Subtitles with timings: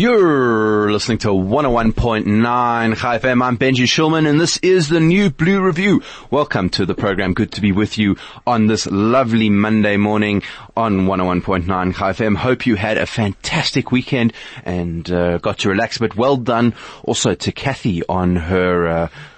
[0.00, 3.44] You're listening to 101.9 Chai FM.
[3.44, 6.02] I'm Benji Shulman and this is the new Blue Review.
[6.30, 7.34] Welcome to the program.
[7.34, 8.16] Good to be with you
[8.46, 10.42] on this lovely Monday morning
[10.74, 12.34] on 101.9 Chai FM.
[12.34, 14.32] Hope you had a fantastic weekend
[14.64, 16.16] and uh, got to relax a bit.
[16.16, 16.72] Well done
[17.04, 18.88] also to Kathy on her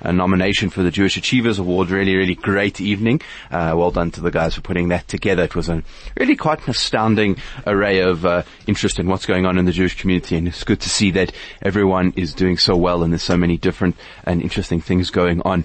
[0.04, 1.90] uh, nomination for the Jewish Achievers Award.
[1.90, 3.20] Really, really great evening.
[3.50, 5.42] Uh, well done to the guys for putting that together.
[5.42, 5.82] It was a
[6.16, 10.00] really quite an astounding array of uh, interest in what's going on in the Jewish
[10.00, 11.32] community and it's good to see that
[11.62, 15.64] everyone is doing so well and there's so many different and interesting things going on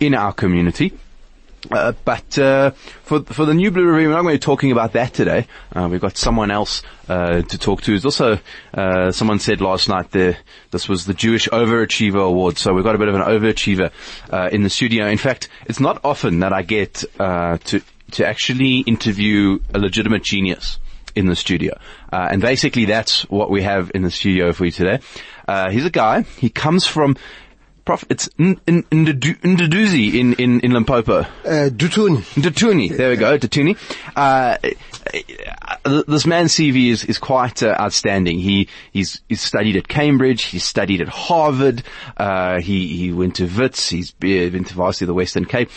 [0.00, 0.92] in our community.
[1.70, 2.70] Uh, but uh,
[3.04, 5.46] for for the new Blue Review, we're not going to be talking about that today.
[5.74, 7.92] Uh, we've got someone else uh, to talk to.
[7.92, 8.38] There's also
[8.74, 10.36] uh, someone said last night that
[10.72, 13.90] this was the Jewish Overachiever Award, so we've got a bit of an overachiever
[14.30, 15.06] uh, in the studio.
[15.06, 20.78] In fact, it's not often that I get to to actually interview a legitimate genius
[21.14, 21.76] in the studio.
[22.12, 25.00] Uh, and basically that's what we have in the studio for you today.
[25.46, 27.16] Uh, he's a guy, he comes from
[27.84, 31.18] Prof, it's Nduduzi in, in, in Limpopo.
[31.18, 32.22] Uh, Duthuni.
[32.40, 32.96] Duthuni.
[32.96, 33.36] There we go.
[33.36, 33.76] Duthuni.
[34.16, 34.56] Uh,
[36.06, 38.38] this man's CV is, is quite uh, outstanding.
[38.38, 40.44] He, he's, he's studied at Cambridge.
[40.44, 41.82] He's studied at Harvard.
[42.16, 43.90] Uh, he, he went to Wits.
[43.90, 45.70] He's been to Varsity of the Western Cape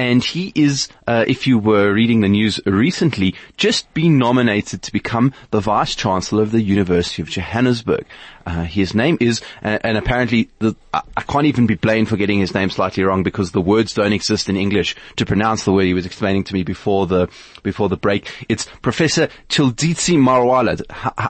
[0.00, 4.92] and he is, uh, if you were reading the news recently, just been nominated to
[4.92, 8.06] become the Vice Chancellor of the University of Johannesburg.
[8.46, 12.16] Uh, his name is, uh, and apparently the, I, I can't even be blamed for
[12.16, 15.72] getting his name slightly wrong because the words don't exist in English to pronounce the
[15.72, 17.28] word he was explaining to me before the
[17.62, 18.46] before the break.
[18.48, 20.80] It's Professor Tshilidzi Marwala.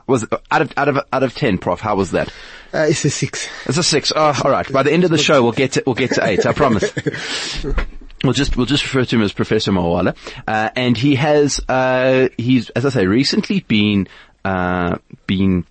[0.07, 1.81] was out of out of out of ten, Prof?
[1.81, 2.29] How was that?
[2.73, 3.49] Uh, it's a six.
[3.67, 4.13] It's a six.
[4.15, 4.71] Oh, all right.
[4.73, 6.47] By the end of the show, we'll get to we'll get to eight.
[6.47, 6.93] I promise.
[8.23, 10.15] We'll just we'll just refer to him as Professor Mawala,
[10.47, 14.09] uh, and he has uh, he's as I say recently been
[14.45, 15.65] uh, been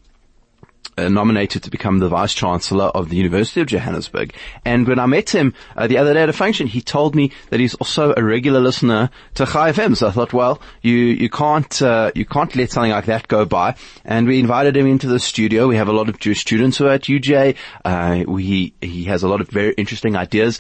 [1.08, 4.34] nominated to become the Vice Chancellor of the University of Johannesburg.
[4.66, 7.32] And when I met him uh, the other day at a function, he told me
[7.50, 9.96] that he's also a regular listener to Chai FM.
[9.96, 13.46] So I thought, well, you, you can't, uh, you can't let something like that go
[13.46, 13.76] by.
[14.04, 15.68] And we invited him into the studio.
[15.68, 17.56] We have a lot of Jewish students who are at UJ.
[17.86, 20.60] Uh, we, he has a lot of very interesting ideas.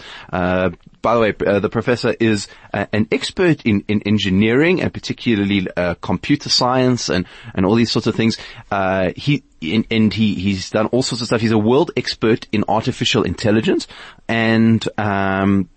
[1.01, 5.67] By the way, uh, the professor is uh, an expert in, in engineering and particularly
[5.77, 8.37] uh, computer science and, and all these sorts of things.
[8.69, 11.41] Uh, he in, and he he's done all sorts of stuff.
[11.41, 13.87] He's a world expert in artificial intelligence,
[14.27, 15.69] and um,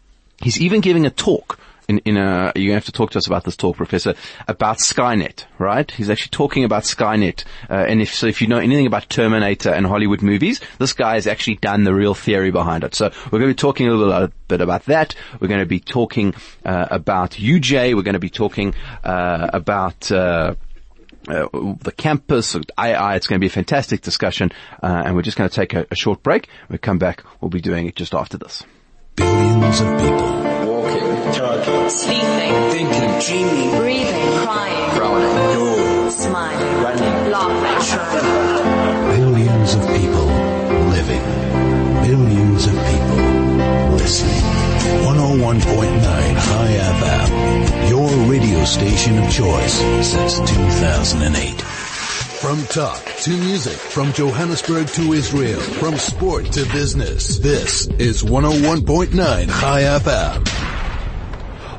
[0.42, 3.44] he's even giving a talk in, in a, you have to talk to us about
[3.44, 4.14] this talk, Professor,
[4.48, 5.90] about Skynet, right?
[5.90, 7.44] He's actually talking about Skynet.
[7.68, 11.14] Uh, and if, so if you know anything about Terminator and Hollywood movies, this guy
[11.14, 12.94] has actually done the real theory behind it.
[12.94, 15.14] So we're going to be talking a little bit about that.
[15.40, 16.34] We're going to be talking,
[16.64, 17.94] uh, about UJ.
[17.94, 20.54] We're going to be talking, uh, about, uh,
[21.28, 23.14] uh, the campus, AI.
[23.14, 24.50] It's going to be a fantastic discussion,
[24.82, 26.48] uh, and we're just going to take a, a short break.
[26.66, 28.64] When we come back, we'll be doing it just after this.
[29.16, 30.32] Billions of people
[30.66, 39.16] Walking, talking, sleeping, thinking, dreaming, breathing, crying, frowning, no, smiling, running, laughing, trying.
[39.16, 40.26] Billions of people
[40.96, 41.24] living.
[42.02, 44.42] Billions of people listening.
[45.04, 49.74] 101.9 Chai FM, your radio station of choice
[50.06, 51.71] since 2008.
[52.42, 59.12] From talk to music, from Johannesburg to Israel, from sport to business, this is 101.9
[59.60, 60.81] Chai FM.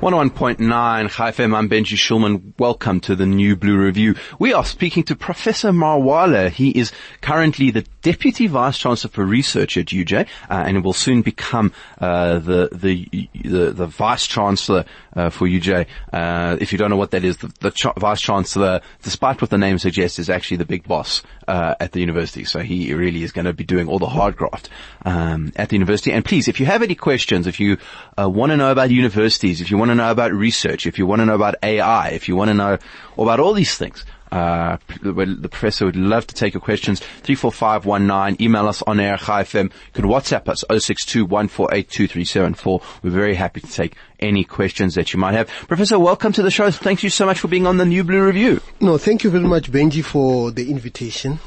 [0.03, 2.51] 101.9 Chai FM, I'm Benji Shulman.
[2.59, 4.15] Welcome to the new Blue Review.
[4.37, 6.49] We are speaking to Professor Marwala.
[6.49, 6.91] He is
[7.21, 11.71] currently the Deputy Vice Chancellor for Research at UJ, uh, and will soon become
[12.01, 14.83] uh, the, the, the, the Vice Chancellor
[15.15, 15.85] uh, for UJ.
[16.11, 19.57] Uh, if you don't know what that is, the, the Vice Chancellor, despite what the
[19.57, 22.43] name suggests, is actually the big boss uh, at the university.
[22.43, 24.69] So he really is going to be doing all the hard graft
[25.05, 26.11] um, at the university.
[26.11, 27.77] And please, if you have any questions, if you
[28.19, 31.05] uh, want to know about universities, if you want to know about research, if you
[31.05, 32.77] want to know about AI, if you want to know
[33.17, 36.99] about all these things, uh, the professor would love to take your questions.
[36.99, 38.43] 34519.
[38.43, 39.65] Email us on air, Chai FM.
[39.65, 45.33] You can WhatsApp us, 62 We're very happy to take any questions that you might
[45.33, 45.49] have.
[45.67, 46.71] Professor, welcome to the show.
[46.71, 48.59] Thank you so much for being on the New Blue Review.
[48.79, 51.37] No, thank you very much, Benji, for the invitation.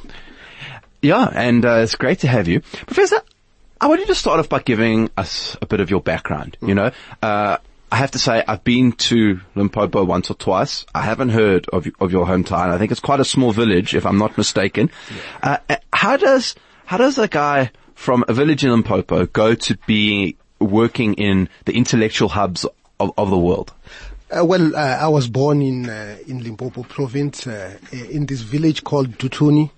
[1.02, 2.60] Yeah, and uh, it's great to have you.
[2.60, 3.20] Professor,
[3.80, 6.56] I wanted to start off by giving us a bit of your background.
[6.62, 7.58] You know, uh,
[7.90, 10.84] I have to say I've been to Limpopo once or twice.
[10.94, 12.70] I haven't heard of of your hometown.
[12.70, 14.90] I think it's quite a small village, if I'm not mistaken.
[15.42, 15.58] Yeah.
[15.68, 16.54] Uh, how does
[16.84, 21.74] how does a guy from a village in Limpopo go to be working in the
[21.74, 22.66] intellectual hubs
[22.98, 23.72] of, of the world?
[24.36, 28.82] Uh, well, uh, I was born in uh, in Limpopo province, uh, in this village
[28.82, 29.70] called Duthuni.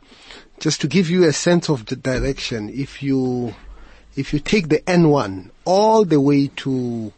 [0.60, 3.55] just to give you a sense of the direction, if you
[4.16, 7.12] if you take the N1 all the way to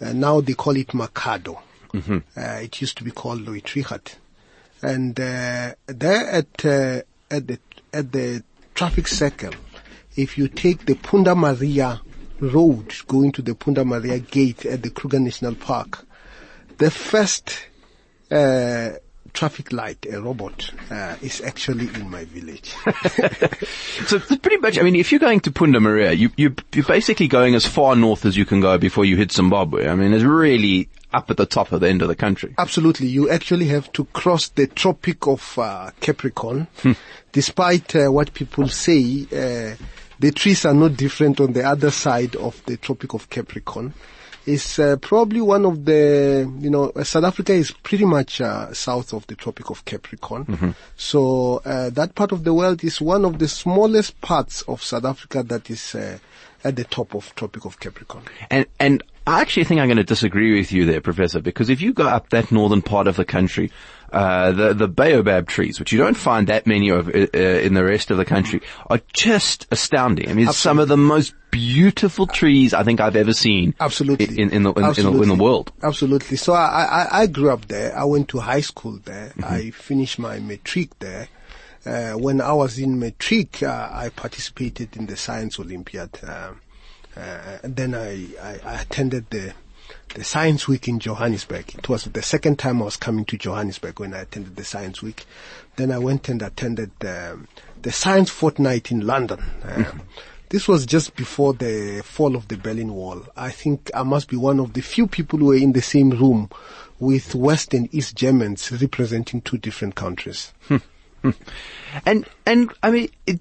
[0.00, 1.58] uh, now they call it Makhado.
[2.36, 4.16] Uh, it used to be called Louis Trichardt.
[4.82, 7.58] And uh, there at uh, at the
[7.92, 8.42] at the
[8.74, 9.52] traffic circle,
[10.16, 12.00] if you take the Punda Maria
[12.40, 16.06] road going to the Punda Maria gate at the Kruger National Park,
[16.78, 17.58] the first
[18.30, 18.90] uh,
[19.32, 22.74] traffic light, a robot, uh, is actually in my village.
[24.06, 27.28] So pretty much, I mean, if you're going to Punda Maria, you, you, you're basically
[27.28, 29.88] going as far north as you can go before you hit Zimbabwe.
[29.88, 32.54] I mean, it's really up at the top of the end of the country.
[32.58, 33.08] Absolutely.
[33.08, 36.66] You actually have to cross the Tropic of uh, Capricorn.
[37.32, 39.76] Despite uh, what people say, uh,
[40.18, 43.94] the trees are not different on the other side of the Tropic of Capricorn.
[44.46, 48.72] It's uh, probably one of the, you know, uh, South Africa is pretty much uh,
[48.72, 50.74] south of the Tropic of Capricorn.
[50.96, 55.04] So uh, that part of the world is one of the smallest parts of South
[55.04, 56.18] Africa that is uh,
[56.64, 58.24] at the top of Tropic of Capricorn.
[58.50, 61.80] And, and I actually think I'm going to disagree with you there, Professor, because if
[61.80, 63.70] you go up that northern part of the country,
[64.12, 67.74] uh, the, the baobab trees, which you don't find that many of uh, uh, in
[67.74, 70.28] the rest of the country, are just astounding.
[70.28, 73.74] I mean, some of the most beautiful trees I think I've ever seen.
[73.80, 74.40] Absolutely.
[74.40, 75.72] In, in, the, in, in, the, in the world.
[75.82, 76.36] Absolutely.
[76.36, 77.96] So I, I, I grew up there.
[77.96, 79.28] I went to high school there.
[79.30, 79.44] Mm-hmm.
[79.44, 81.28] I finished my matric there.
[81.84, 86.18] Uh, when I was in matric, uh, I participated in the science olympiad.
[87.62, 89.54] Then I, I, I attended the
[90.14, 91.74] the science week in Johannesburg.
[91.74, 95.02] It was the second time I was coming to Johannesburg when I attended the science
[95.02, 95.24] week.
[95.76, 97.48] Then I went and attended um,
[97.80, 99.42] the science fortnight in London.
[99.62, 100.02] Um,
[100.50, 103.24] this was just before the fall of the Berlin Wall.
[103.36, 106.10] I think I must be one of the few people who were in the same
[106.10, 106.50] room
[106.98, 110.52] with West and East Germans representing two different countries.
[112.04, 113.40] And, and, I mean, it,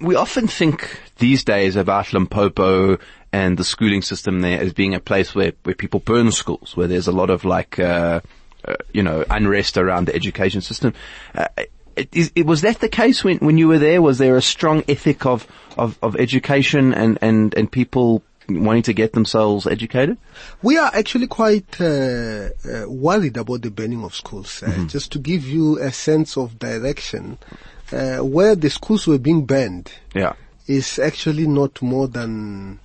[0.00, 2.98] we often think these days about Limpopo
[3.34, 6.86] and the schooling system there as being a place where, where people burn schools, where
[6.86, 8.20] there's a lot of like, uh,
[8.64, 10.94] uh, you know, unrest around the education system.
[11.34, 11.48] Uh,
[11.96, 14.00] it, is, it, was that the case when, when you were there?
[14.00, 18.92] Was there a strong ethic of, of, of education and, and, and people wanting to
[18.92, 20.16] get themselves educated?
[20.62, 24.62] We are actually quite uh, uh, worried about the burning of schools.
[24.62, 27.38] Uh, Just to give you a sense of direction,
[27.92, 30.34] uh, where the schools were being burned Yeah.
[30.68, 32.78] is actually not more than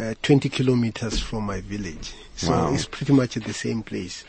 [0.00, 2.14] uh, 20 kilometers from my village.
[2.36, 2.72] So Wow.
[2.74, 4.24] it's pretty much at the same place.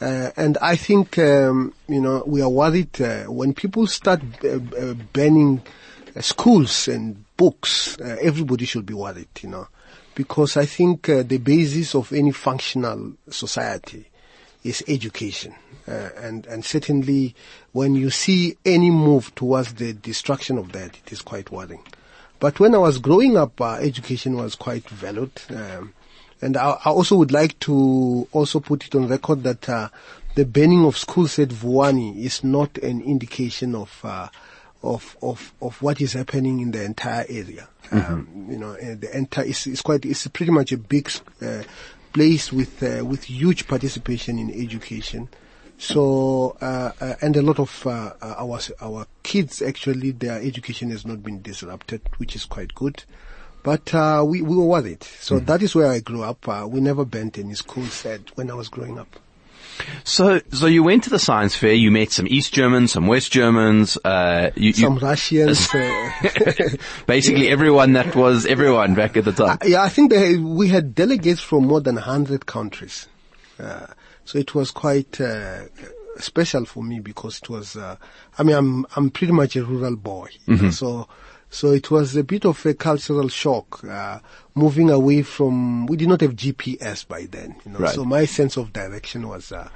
[0.00, 4.48] Uh, and I think, um, you know, we are worried uh, when people start uh,
[4.76, 5.62] uh, burning
[6.16, 9.68] uh, schools and books, uh, everybody should be worried, you know,
[10.14, 14.08] because I think uh, the basis of any functional society
[14.64, 15.54] is education.
[15.86, 17.34] Uh, and, and certainly
[17.72, 21.82] when you see any move towards the destruction of that, it is quite worrying.
[22.42, 25.30] But when I was growing up, uh, education was quite valued.
[25.48, 25.92] Um,
[26.40, 29.90] and I, I also would like to also put it on record that uh,
[30.34, 34.26] the banning of schools at Vuwani is not an indication of uh,
[34.82, 37.68] of of of what is happening in the entire area.
[37.92, 41.62] Um, you know, uh, the entire it's, it's quite it's pretty much a big uh,
[42.12, 45.28] place with uh, with huge participation in education.
[45.82, 50.90] So uh, uh, and a lot of uh, uh, our our kids actually their education
[50.90, 53.02] has not been disrupted, which is quite good.
[53.64, 55.02] But uh, we we were worried.
[55.02, 56.46] So that is where I grew up.
[56.48, 59.08] Uh, we never burnt any school at, when I was growing up.
[60.04, 63.32] So, so you went to the science fair, you met some East Germans, some West
[63.32, 65.68] Germans, uh, you, you- Some Russians.
[65.74, 66.10] uh,
[67.06, 69.58] basically everyone that was everyone back at the time.
[69.64, 73.08] yeah, I think they, we had delegates from more than 100 countries.
[74.24, 75.64] So it was quite uh,
[76.18, 77.96] special for me because it was, uh,
[78.38, 80.28] I mean, I'm, I'm pretty much a rural boy.
[80.46, 81.08] know, so,
[81.50, 84.20] so it was a bit of a cultural shock, uh,
[84.54, 87.94] moving away from, we did not have GPS by then, you know, Right.
[87.94, 89.68] so my sense of direction was, uh,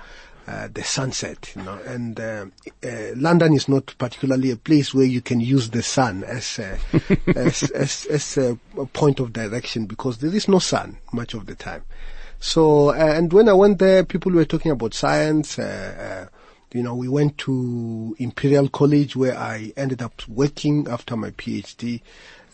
[0.49, 2.47] uh, the sunset, you know, and uh,
[2.85, 6.79] uh, London is not particularly a place where you can use the sun as uh,
[7.35, 11.47] as, as as a, a point of direction because there is no sun much of
[11.47, 11.83] the time.
[12.39, 15.59] So, uh, and when I went there, people were talking about science.
[15.59, 16.37] Uh, uh,
[16.73, 22.03] you know, we went to Imperial College where I ended up working after my PhD.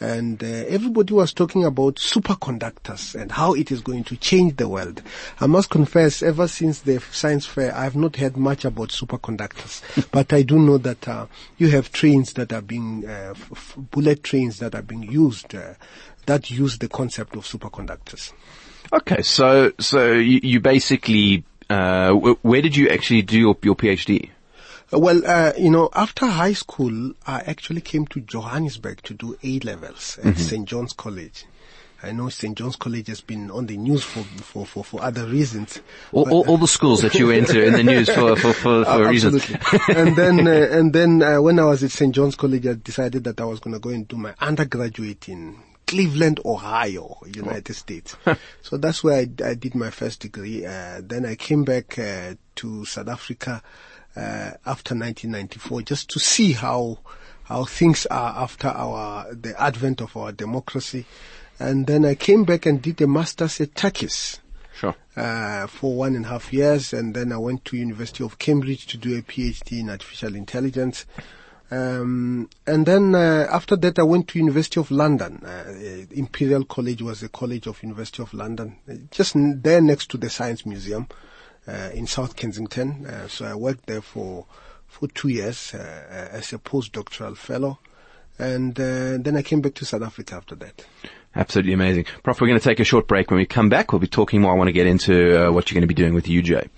[0.01, 4.69] And uh, everybody was talking about superconductors and how it is going to change the
[4.69, 5.01] world.
[5.41, 9.81] I must confess, ever since the science fair, I have not heard much about superconductors.
[10.11, 13.75] but I do know that uh, you have trains that are being, uh, f- f-
[13.93, 15.75] bullet trains that are being used, uh,
[16.27, 18.33] that use the concept of superconductors.
[18.93, 24.31] Okay, so so you, you basically uh, where did you actually do your, your PhD?
[24.93, 29.39] Uh, Well, uh, you know, after high school, I actually came to Johannesburg to do
[29.43, 30.69] A levels at St.
[30.69, 31.47] John's College.
[32.05, 32.59] I know St.
[32.59, 35.81] John's College has been on the news for for for, for other reasons.
[36.11, 38.85] All, all, all the schools that you went to in the news for for for,
[38.93, 39.49] for reasons.
[39.89, 42.13] and then, uh, and then uh, when I was at St.
[42.13, 45.59] John's College, I decided that I was going to go and do my undergraduate in
[45.93, 48.17] Cleveland, Ohio, United States.
[48.63, 50.65] so that's where I, I did my first degree.
[50.65, 53.63] Uh, then I came back uh, to South Africa
[54.17, 56.99] uh, after 1994 just to see how
[57.45, 61.05] how things are after our the advent of our democracy.
[61.59, 64.39] And then I came back and did a master's at Takis
[64.75, 64.95] Sure.
[65.15, 68.87] uh, for one and a half years, and then I went to University of Cambridge
[68.87, 71.05] to do a PhD in artificial intelligence.
[71.73, 75.43] Um, and then uh, after that, I went to University of London.
[75.43, 80.19] Uh, Imperial College was a college of University of London, uh, just there next to
[80.19, 81.07] the Science Museum
[81.67, 83.07] uh, in South Kensington.
[83.07, 84.45] Uh, so I worked there for
[84.87, 87.79] for two years uh, uh, as a postdoctoral fellow,
[88.39, 90.85] and uh, then I came back to South Africa after that.
[91.35, 92.05] Absolutely amazing.
[92.23, 93.31] Prof, we're going to take a short break.
[93.31, 94.53] When we come back, we'll be talking more.
[94.53, 96.69] I want to get into uh, what you're going to be doing with UJ.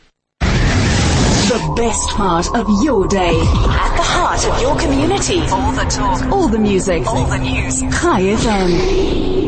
[1.55, 3.31] The best part of your day.
[3.31, 5.39] At the heart of your community.
[5.53, 6.27] All the talk.
[6.33, 7.07] All the music.
[7.07, 7.81] All the news.
[7.81, 9.45] Chai FM.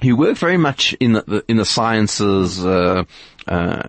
[0.01, 3.05] You work very much in the, the in the sciences uh,
[3.47, 3.83] uh,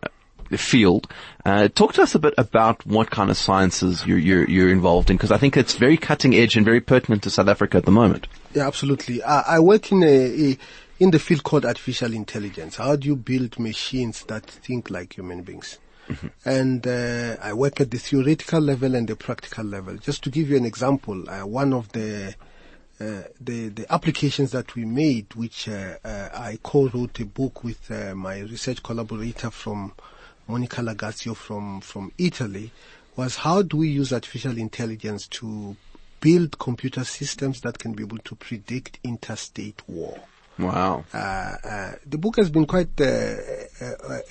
[0.51, 1.07] field.
[1.45, 5.10] Uh, talk to us a bit about what kind of sciences you're you're, you're involved
[5.10, 7.86] in, because I think it's very cutting edge and very pertinent to South Africa at
[7.86, 8.27] the moment.
[8.53, 9.24] Yeah, absolutely.
[9.24, 10.57] I, I work in a, a
[11.00, 12.77] in the field called artificial intelligence.
[12.77, 15.77] How do you build machines that think like human beings?
[16.45, 19.97] And uh, I work at the theoretical level and the practical level.
[19.97, 22.35] Just to give you an example, uh, one of the
[23.00, 27.91] uh, the the applications that we made, which uh, uh, I co-wrote a book with
[27.91, 29.93] uh, my research collaborator from
[30.47, 32.71] Monica Lagazio from from Italy,
[33.15, 35.75] was how do we use artificial intelligence to
[36.21, 40.19] build computer systems that can be able to predict interstate war.
[40.57, 41.03] Wow.
[41.13, 43.35] Uh, uh, the book has been quite uh,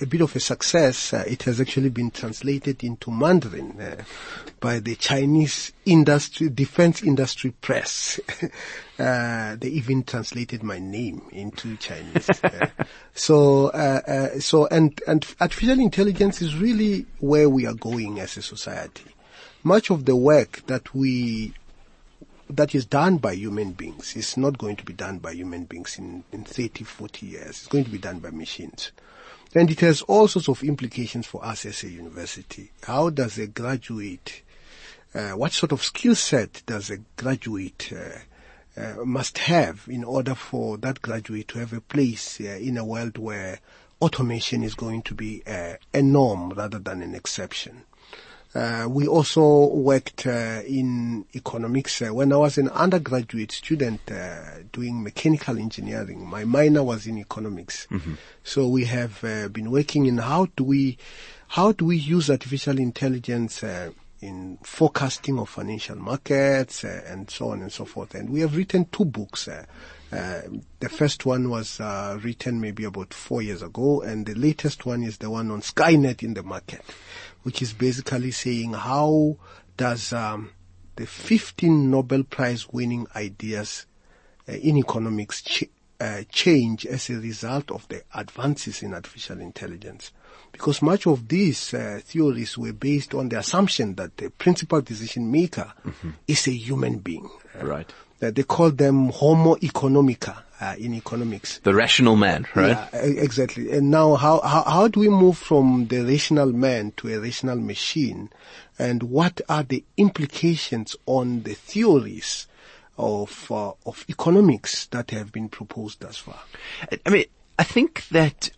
[0.01, 1.13] a bit of a success.
[1.13, 4.03] It has actually been translated into Mandarin
[4.59, 8.19] by the Chinese industry, defense industry press.
[8.99, 12.29] uh, they even translated my name into Chinese.
[12.43, 12.69] Uh,
[13.13, 18.41] so, uh, so, and and artificial intelligence is really where we are going as a
[18.41, 19.05] society.
[19.63, 21.53] Much of the work that we
[22.49, 25.97] that is done by human beings is not going to be done by human beings
[25.97, 27.49] in, in 30, 40 years.
[27.49, 28.91] It's going to be done by machines.
[29.53, 32.71] And it has all sorts of implications for us as a university.
[32.83, 34.41] How does a graduate,
[35.13, 40.35] uh, what sort of skill set does a graduate uh, uh, must have in order
[40.35, 43.59] for that graduate to have a place uh, in a world where
[44.01, 47.83] automation is going to be uh, a norm rather than an exception?
[48.55, 52.01] Uh, we also worked uh, in economics.
[52.01, 57.17] Uh, when I was an undergraduate student uh, doing mechanical engineering, my minor was in
[57.17, 57.85] economics.
[58.43, 60.97] So we have uh, been working in how do we
[61.49, 67.49] how do we use artificial intelligence uh, in forecasting of financial markets uh, and so
[67.49, 68.15] on and so forth.
[68.15, 69.47] And we have written two books.
[69.47, 69.65] Uh,
[70.11, 70.41] uh,
[70.79, 75.03] the first one was uh, written maybe about four years ago, and the latest one
[75.03, 76.81] is the one on Skynet in the market,
[77.45, 79.37] which is basically saying how
[79.77, 80.49] does um,
[80.95, 83.85] the 15 Nobel Prize winning ideas
[84.49, 85.65] uh, in economics ch-
[85.99, 90.11] uh, change as a result of the advances in artificial intelligence.
[90.51, 95.29] Because much of these uh, theories were based on the assumption that the principal decision
[95.31, 95.71] maker
[96.27, 97.29] is a human being.
[97.61, 97.91] Right.
[98.19, 101.59] that they call them Homo economica uh, in economics.
[101.59, 102.77] The rational man, right?
[102.93, 103.71] Yeah, exactly.
[103.71, 107.59] And now, how, how how do we move from the rational man to a rational
[107.59, 108.29] machine,
[108.79, 112.47] and what are the implications on the theories
[112.97, 116.39] of uh, of economics that have been proposed thus far?
[117.05, 117.25] I mean,
[117.59, 118.49] I think that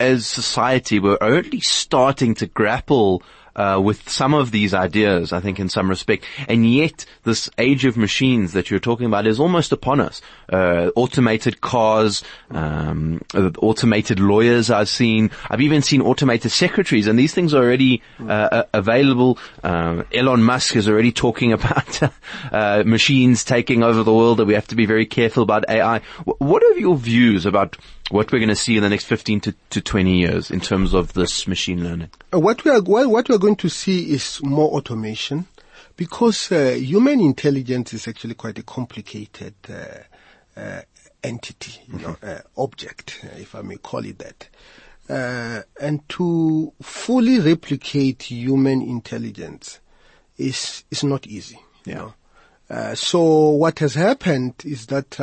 [0.00, 3.22] as society, we're only starting to grapple
[3.56, 6.24] uh, with some of these ideas, I think, in some respect.
[6.48, 10.20] And yet, this age of machines that you're talking about is almost upon us.
[10.52, 15.30] Uh, automated cars, um, uh, automated lawyers I've seen.
[15.50, 19.38] I've even seen automated secretaries, and these things are already uh, uh, available.
[19.62, 22.00] Um, Elon Musk is already talking about
[22.52, 25.98] uh, machines taking over the world, that we have to be very careful about AI.
[26.26, 27.76] Wh- What are your views about
[28.10, 30.92] what we're going to see in the next 15 to, to 20 years in terms
[30.92, 32.10] of this machine learning?
[32.32, 35.46] Uh, What we are what what we are going to see is more automation,
[35.96, 40.82] because uh, human intelligence is actually quite a complicated uh, uh,
[41.22, 44.48] entity, you know, uh, object, if I may call it that.
[45.08, 49.80] Uh, and to fully replicate human intelligence
[50.38, 51.58] is is not easy.
[51.84, 52.14] You know.
[52.70, 55.20] Uh, so what has happened is that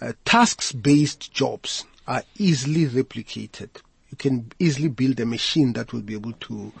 [0.00, 3.68] uh, uh, tasks-based jobs are easily replicated.
[4.10, 6.72] You can easily build a machine that will be able to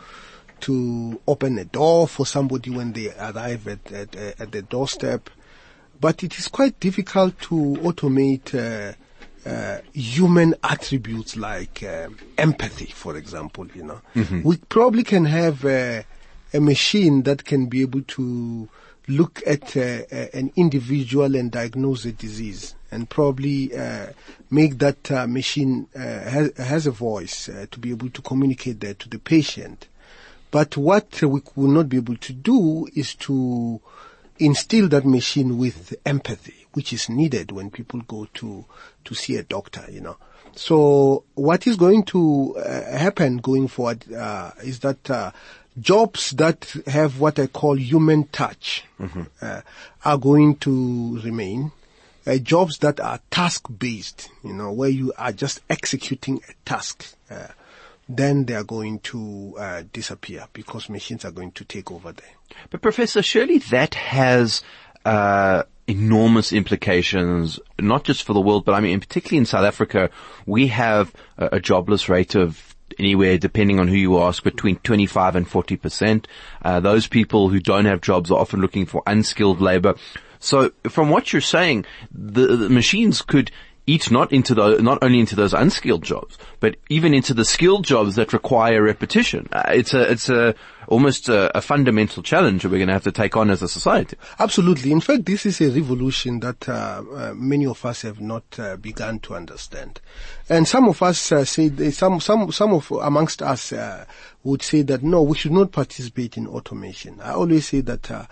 [0.58, 5.28] to open a door for somebody when they arrive at at, at the doorstep.
[6.00, 8.94] But it is quite difficult to automate uh,
[9.48, 13.66] uh, human attributes like um, empathy, for example.
[13.74, 14.00] You know,
[14.44, 16.02] we probably can have uh,
[16.52, 18.68] a machine that can be able to
[19.08, 24.06] look at uh, uh, an individual and diagnose a disease, and probably uh,
[24.50, 29.18] make that machine has, has a voice to be able to communicate that to the
[29.18, 29.88] patient.
[30.50, 33.80] But what we will not be able to do is to
[34.38, 38.64] instill that machine with empathy, which is needed when people go to
[39.04, 39.84] to see a doctor.
[39.90, 40.16] You know.
[40.56, 45.32] So what is going to uh, happen going forward uh, is that uh,
[45.80, 48.84] jobs that have what I call human touch
[49.42, 49.60] uh,
[50.04, 51.72] are going to remain.
[52.26, 57.14] Uh, jobs that are task based, you know, where you are just executing a task,
[57.30, 57.46] uh,
[58.08, 62.30] then they are going to uh, disappear because machines are going to take over there.
[62.70, 64.62] But Professor, surely that has
[65.04, 70.10] uh, enormous implications, not just for the world, but I mean, particularly in South Africa,
[70.46, 75.36] we have a, a jobless rate of anywhere, depending on who you ask, between 25
[75.36, 76.28] and 40 percent.
[76.62, 79.94] Uh, those people who don't have jobs are often looking for unskilled labor.
[80.38, 83.50] So, from what you're saying, the, the machines could
[83.86, 87.84] eat not into the, not only into those unskilled jobs, but even into the skilled
[87.84, 89.48] jobs that require repetition.
[89.52, 90.54] Uh, it's a, it's a,
[90.88, 93.68] almost a, a fundamental challenge that we're going to have to take on as a
[93.68, 94.16] society.
[94.38, 94.92] Absolutely.
[94.92, 98.76] In fact, this is a revolution that uh, uh, many of us have not uh,
[98.76, 100.00] begun to understand,
[100.48, 104.04] and some of us uh, say some some some of amongst us uh,
[104.44, 107.20] would say that no, we should not participate in automation.
[107.20, 108.10] I always say that.
[108.10, 108.26] Uh,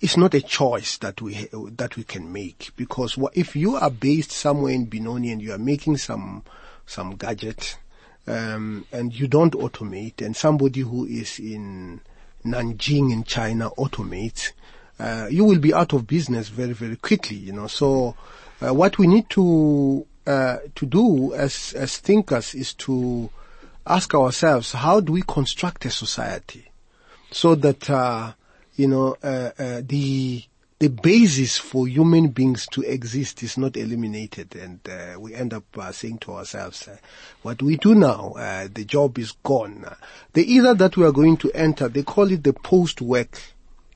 [0.00, 3.90] it's not a choice that we ha- that we can make because if you are
[3.90, 6.42] based somewhere in Benoni and you are making some
[6.86, 7.76] some gadget
[8.26, 12.00] um, and you don't automate, and somebody who is in
[12.44, 14.52] Nanjing in China automates,
[14.98, 17.36] uh, you will be out of business very very quickly.
[17.36, 18.16] You know, so
[18.60, 23.30] uh, what we need to uh, to do as as thinkers is to
[23.86, 26.70] ask ourselves how do we construct a society
[27.30, 28.32] so that uh,
[28.76, 30.42] you know uh, uh, the
[30.84, 35.64] the basis for human beings to exist is not eliminated, and uh, we end up
[35.78, 36.98] uh, saying to ourselves, uh,
[37.40, 39.86] "What we do now, uh, the job is gone."
[40.34, 43.40] The era that we are going to enter, they call it the post-work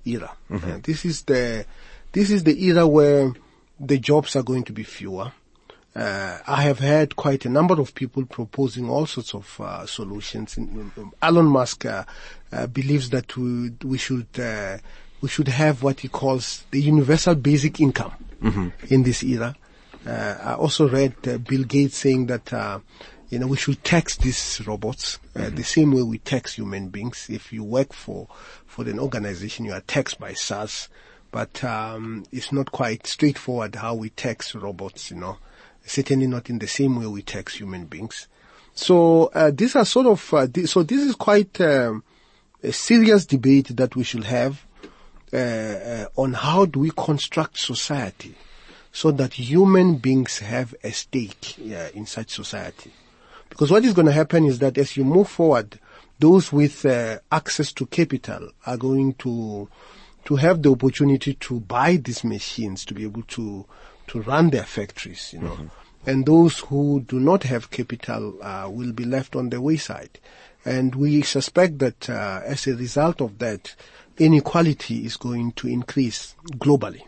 [0.06, 0.32] era.
[0.50, 1.66] Uh, this is the
[2.12, 3.34] this is the era where
[3.78, 5.32] the jobs are going to be fewer.
[5.94, 10.58] Uh, I have heard quite a number of people proposing all sorts of uh, solutions.
[11.20, 12.04] Elon Musk uh,
[12.50, 14.78] uh, believes that we, we should uh,
[15.20, 18.12] we should have what he calls the universal basic income
[18.88, 19.54] in this era.
[20.06, 22.78] Uh, I also read uh, Bill Gates saying that uh,
[23.30, 27.26] you know we should tax these robots uh, the same way we tax human beings.
[27.28, 28.28] If you work for
[28.66, 30.88] for an organization, you are taxed by SARS,
[31.32, 35.10] but um, it's not quite straightforward how we tax robots.
[35.10, 35.38] You know,
[35.84, 38.28] certainly not in the same way we tax human beings.
[38.74, 42.04] So uh, these are sort of uh, thi- so this is quite um,
[42.62, 44.64] a serious debate that we should have
[45.32, 48.34] uh, uh, on how do we construct society
[48.92, 52.90] so that human beings have a stake uh, in such society.
[53.48, 55.78] Because what is going to happen is that as you move forward,
[56.18, 59.68] those with uh, access to capital are going to
[60.24, 63.64] to have the opportunity to buy these machines to be able to
[64.08, 65.70] to run their factories, you know.
[66.06, 70.18] And those who do not have capital uh, will be left on the wayside.
[70.64, 73.74] And we suspect that uh, as a result of that,
[74.18, 77.02] inequality is going to increase globally.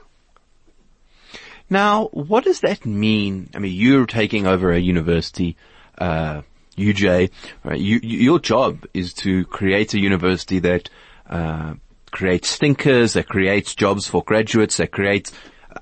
[1.68, 3.49] Now, what does that mean?
[3.55, 5.57] I mean, you're taking over a university,
[5.99, 6.42] uh,
[6.77, 7.31] UJ,
[7.62, 10.90] right, you, you, your job is to create a university that
[11.29, 11.75] uh,
[12.11, 15.33] creates thinkers, that creates jobs for graduates, that creates,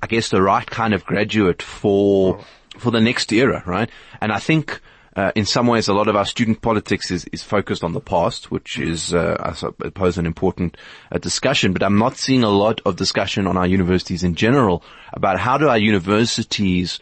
[0.03, 2.45] I guess, the right kind of graduate for
[2.77, 3.91] for the next era, right?
[4.21, 4.81] And I think.
[5.19, 8.01] Uh, in some ways, a lot of our student politics is, is focused on the
[8.01, 10.77] past, which is, uh, I suppose, an important
[11.11, 11.73] uh, discussion.
[11.73, 15.59] But I'm not seeing a lot of discussion on our universities in general about how
[15.59, 17.01] do our universities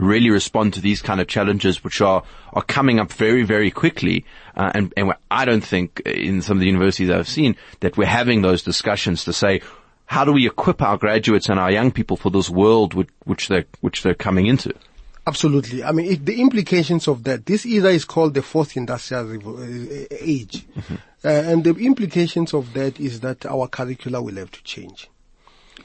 [0.00, 4.24] really respond to these kind of challenges, which are are coming up very, very quickly.
[4.56, 8.06] Uh, and and I don't think in some of the universities I've seen that we're
[8.06, 9.60] having those discussions to say.
[10.06, 13.48] How do we equip our graduates and our young people for this world which, which
[13.48, 14.74] they're which they're coming into?
[15.24, 15.84] Absolutely.
[15.84, 19.58] I mean, it, the implications of that, this era is called the fourth industrial revo-
[19.60, 20.66] uh, age.
[20.66, 20.94] Mm-hmm.
[21.24, 25.08] Uh, and the implications of that is that our curricula will have to change.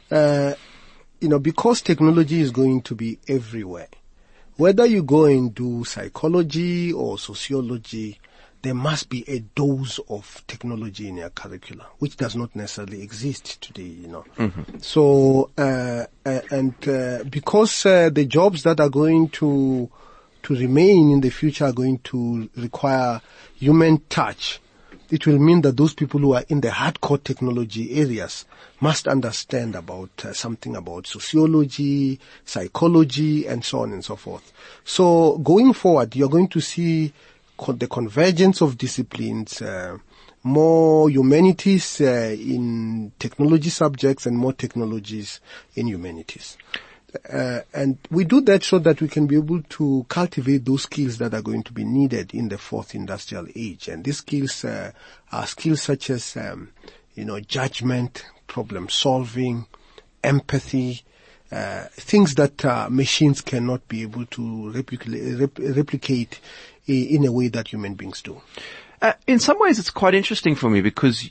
[0.10, 0.54] Uh,
[1.21, 3.89] you know, because technology is going to be everywhere,
[4.56, 8.19] whether you go and do psychology or sociology,
[8.62, 13.62] there must be a dose of technology in your curricula, which does not necessarily exist
[13.62, 14.26] today, you know.
[14.38, 14.80] Mm-hmm.
[14.80, 19.89] So, uh, uh, and uh, because uh, the jobs that are going to
[20.43, 23.22] to remain in the future are going to require
[23.56, 24.62] human touch,
[25.10, 28.46] it will mean that those people who are in the hardcore technology areas
[28.80, 34.54] must understand about uh, something about sociology, psychology, and so on and so forth.
[34.84, 37.13] So going forward, you're going to see
[37.67, 39.98] the convergence of disciplines, uh,
[40.43, 45.41] more humanities uh, in technology subjects and more technologies
[45.76, 46.58] in humanities.
[47.32, 51.17] Uh, and we do that so that we can be able to cultivate those skills
[51.17, 53.88] that are going to be needed in the fourth industrial age.
[53.88, 54.91] And these skills uh,
[55.32, 56.70] are skills such as, um,
[57.15, 59.65] you know, judgment, problem solving,
[60.24, 61.04] empathy,
[61.52, 66.39] uh, things that uh, machines cannot be able to replicate, replicate
[66.88, 68.41] in a way that human beings do.
[69.02, 71.30] Uh, in some ways, it's quite interesting for me because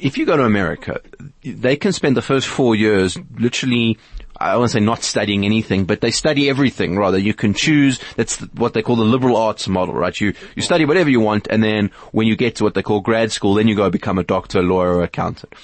[0.00, 1.00] if you go to America,
[1.44, 3.98] they can spend the first four years literally
[4.42, 7.18] I won't say not studying anything, but they study everything rather.
[7.18, 10.18] You can choose, that's what they call the liberal arts model, right?
[10.20, 13.00] You, you study whatever you want and then when you get to what they call
[13.00, 15.54] grad school, then you go become a doctor, lawyer, or accountant.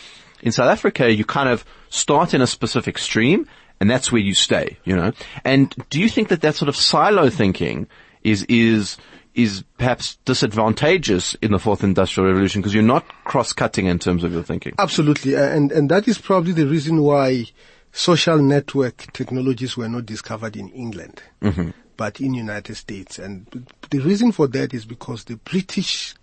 [0.43, 3.49] In South Africa, you kind of start in a specific stream
[3.81, 5.13] and that's where you stay, you know?
[5.45, 7.89] And do you think that that sort of silo thinking
[8.23, 8.97] is, is,
[9.39, 14.33] is perhaps disadvantageous in the fourth industrial revolution because you're not cross-cutting in terms of
[14.33, 14.75] your thinking.
[14.81, 15.35] Absolutely.
[15.37, 17.45] And, and that is probably the reason why
[17.93, 21.71] social network technologies were not discovered in England, mm-hmm.
[21.97, 23.21] but in the United States.
[23.21, 23.47] And
[23.91, 26.17] the reason for that is because the British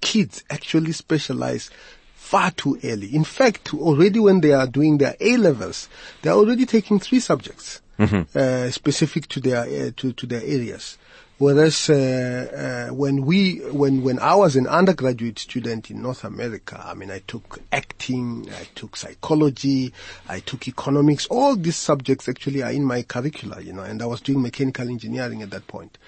[0.00, 1.68] kids actually specialize
[2.14, 3.14] far too early.
[3.14, 5.90] In fact, already when they are doing their A levels,
[6.22, 7.82] they're already taking three subjects.
[7.98, 8.36] Mm-hmm.
[8.36, 10.98] Uh, specific to their uh, to to their areas.
[11.38, 16.80] Whereas uh, uh, when we when when I was an undergraduate student in North America,
[16.84, 19.92] I mean, I took acting, I took psychology,
[20.28, 21.26] I took economics.
[21.26, 24.88] All these subjects actually are in my curricula, you know, and I was doing mechanical
[24.88, 25.98] engineering at that point.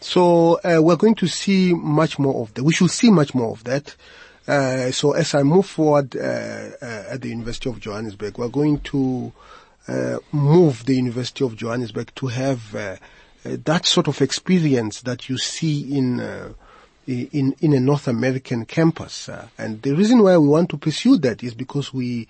[0.00, 2.62] So uh, we're going to see much more of that.
[2.62, 3.96] We should see much more of that.
[4.46, 8.80] Uh, so as I move forward uh, uh, at the University of Johannesburg, we're going
[8.80, 9.32] to
[10.32, 12.76] move the University of Johannesburg to have
[13.44, 16.52] uh, that sort of experience that you see in uh,
[17.06, 19.28] in in a North American campus.
[19.28, 22.26] Uh, and the reason why we want to pursue that is because we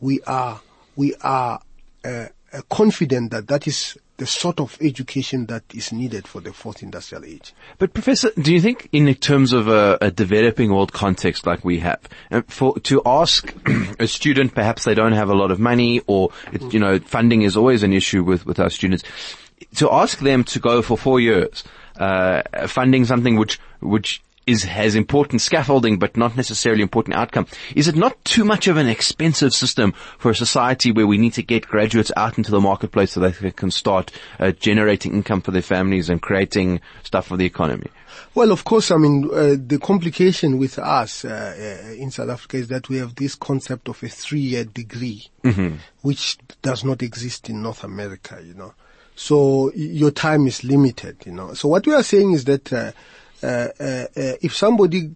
[0.00, 0.60] we are
[0.96, 1.60] we are
[2.04, 6.52] uh, uh, confident that that is the sort of education that is needed for the
[6.52, 7.54] fourth industrial age.
[7.78, 11.78] But Professor, do you think in terms of a, a developing world context like we
[11.78, 13.54] have, uh, for, to ask
[13.98, 17.42] a student, perhaps they don't have a lot of money or, it, you know, funding
[17.42, 19.04] is always an issue with, with our students
[19.76, 21.64] to ask them to go for four years,
[21.98, 27.46] uh, funding something which, which is, has important scaffolding but not necessarily important outcome.
[27.76, 31.34] Is it not too much of an expensive system for a society where we need
[31.34, 35.50] to get graduates out into the marketplace so they can start uh, generating income for
[35.50, 37.88] their families and creating stuff for the economy?
[38.34, 42.56] Well, of course, I mean, uh, the complication with us uh, uh, in South Africa
[42.58, 45.76] is that we have this concept of a three-year degree, mm-hmm.
[46.02, 48.74] which does not exist in North America, you know.
[49.20, 51.52] So your time is limited, you know.
[51.52, 52.92] So what we are saying is that uh,
[53.42, 53.82] uh, uh,
[54.16, 55.10] uh if somebody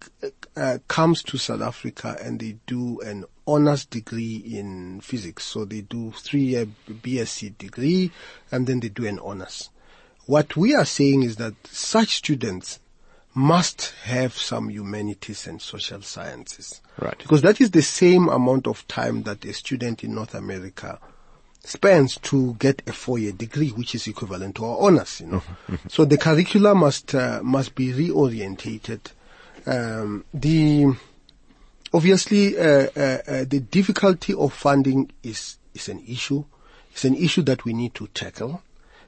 [0.55, 5.81] uh, comes to South Africa and they do an honors degree in physics, so they
[5.81, 8.11] do three-year BSc degree
[8.51, 9.71] and then they do an honors.
[10.27, 12.79] What we are saying is that such students
[13.33, 16.79] must have some humanities and social sciences.
[16.99, 17.17] Right.
[17.17, 20.99] Because that is the same amount of time that a student in North America
[21.65, 25.21] spends to get a four-year degree, which is equivalent to our honors.
[25.21, 25.43] You know,
[25.87, 28.99] so the curricula must uh, must be reorientated.
[29.65, 30.95] Um, the
[31.93, 36.43] obviously uh, uh, uh, the difficulty of funding is is an issue.
[36.91, 38.61] It's an issue that we need to tackle.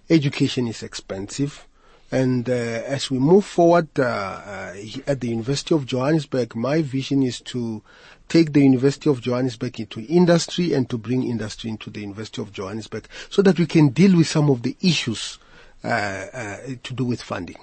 [0.09, 1.67] Education is expensive.
[2.09, 7.21] And uh, as we move forward uh, uh, at the University of Johannesburg, my vision
[7.21, 7.81] is to
[8.27, 12.51] take the University of Johannesburg into industry and to bring industry into the University of
[12.51, 15.39] Johannesburg so that we can deal with some of the issues
[15.83, 17.57] uh, uh, to do with funding.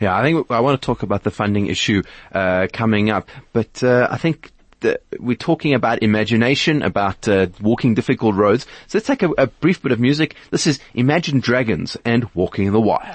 [0.00, 3.82] Yeah, I think I want to talk about the funding issue uh, coming up, but
[3.82, 8.66] uh, I think that we're talking about imagination, about uh, walking difficult roads.
[8.86, 10.34] So let's take a, a brief bit of music.
[10.50, 13.14] This is Imagine Dragons and Walking the Wire.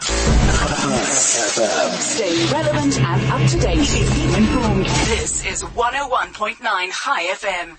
[2.02, 3.88] Stay relevant and up to date.
[3.88, 4.86] Keep informed.
[4.86, 7.78] This is 101.9 Chai FM.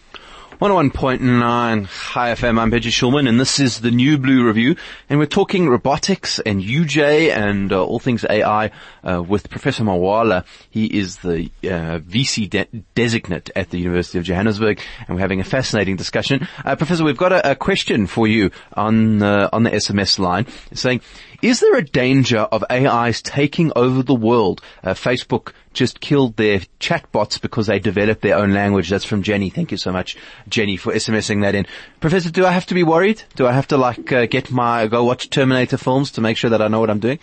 [0.62, 4.77] 101.9 Chai FM, I'm Benji Shulman and this is the New Blue Review
[5.09, 8.70] and we're talking robotics and UJ and uh, all things AI
[9.03, 10.44] uh, with Professor Mawala.
[10.70, 15.40] He is the uh, VC de- designate at the University of Johannesburg and we're having
[15.40, 16.46] a fascinating discussion.
[16.64, 20.46] Uh, Professor, we've got a, a question for you on, uh, on the SMS line
[20.72, 21.01] saying,
[21.42, 24.62] is there a danger of AIs taking over the world?
[24.85, 28.91] Uh, Facebook just killed their chatbots because they developed their own language.
[28.91, 29.51] That's from Jenny.
[29.51, 30.17] Thank you so much,
[30.49, 31.67] Jenny, for SMSing that in.
[32.01, 33.23] Professor, do I have to be worried?
[33.37, 36.51] Do I have to like uh, get my go watch Terminator films to make sure
[36.51, 37.19] that I know what I'm doing?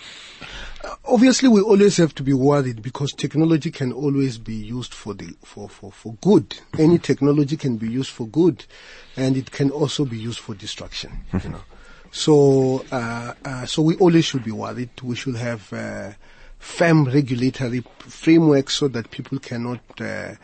[1.05, 5.35] Obviously, we always have to be worried because technology can always be used for the
[5.43, 6.57] for, for, for good.
[6.77, 8.65] Any technology can be used for good,
[9.17, 11.25] and it can also be used for destruction.
[11.43, 11.61] you know,
[12.11, 14.89] so uh, uh, so we always should be worried.
[15.03, 16.11] We should have uh,
[16.59, 20.35] firm regulatory framework so that people cannot uh,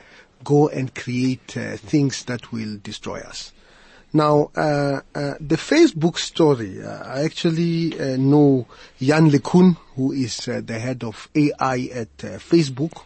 [0.44, 3.52] go and create uh, things that will destroy us.
[4.14, 8.66] Now, uh, uh, the Facebook story, uh, I actually uh, know
[8.98, 13.04] Yann LeCun, who is the head of AI at Facebook,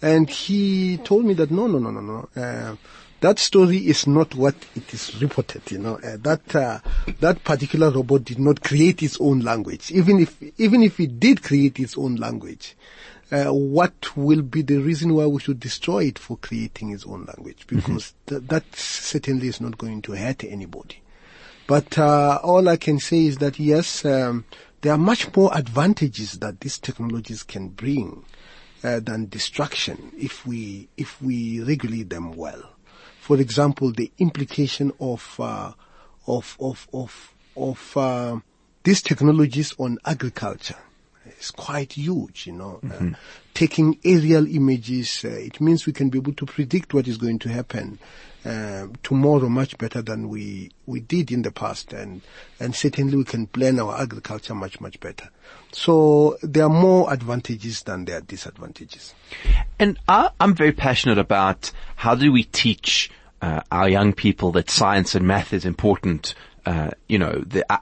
[0.00, 2.78] and he told me that no, no, no, no, no.
[3.26, 5.68] That story is not what it is reported.
[5.72, 6.78] You know uh, that uh,
[7.18, 9.90] that particular robot did not create its own language.
[9.90, 12.76] Even if even if it did create its own language,
[13.32, 17.24] uh, what will be the reason why we should destroy it for creating its own
[17.24, 17.66] language?
[17.66, 21.02] Because th- that certainly is not going to hurt anybody.
[21.66, 24.44] But uh, all I can say is that yes, um,
[24.82, 28.24] there are much more advantages that these technologies can bring
[28.84, 32.75] uh, than destruction if we if we regulate them well.
[33.26, 35.72] For example, the implication of uh,
[36.28, 38.38] of of of of uh,
[38.84, 40.78] these technologies on agriculture
[41.40, 42.46] is quite huge.
[42.46, 43.16] You know, uh,
[43.52, 47.40] taking aerial images, uh, it means we can be able to predict what is going
[47.40, 47.98] to happen
[48.44, 52.22] uh, tomorrow much better than we we did in the past, and
[52.60, 55.30] and certainly we can plan our agriculture much much better.
[55.76, 59.14] So there are more advantages than there are disadvantages.
[59.78, 63.10] And I, I'm very passionate about how do we teach
[63.42, 66.34] uh, our young people that science and math is important.
[66.64, 67.76] Uh, you know, the, uh,